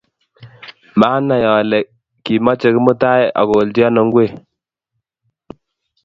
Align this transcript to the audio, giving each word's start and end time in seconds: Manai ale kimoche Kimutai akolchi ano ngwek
Manai 0.99 1.43
ale 1.57 1.79
kimoche 2.23 2.67
Kimutai 2.73 3.23
akolchi 3.41 3.81
ano 3.87 4.01
ngwek 4.07 4.31